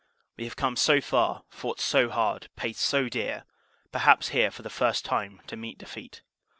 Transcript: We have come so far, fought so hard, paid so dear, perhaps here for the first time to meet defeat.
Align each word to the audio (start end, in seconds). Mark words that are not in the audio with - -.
We 0.35 0.45
have 0.45 0.55
come 0.55 0.77
so 0.77 0.99
far, 0.99 1.43
fought 1.47 1.79
so 1.79 2.09
hard, 2.09 2.49
paid 2.55 2.75
so 2.75 3.07
dear, 3.07 3.45
perhaps 3.91 4.29
here 4.29 4.49
for 4.49 4.63
the 4.63 4.69
first 4.71 5.05
time 5.05 5.43
to 5.45 5.55
meet 5.55 5.77
defeat. 5.77 6.23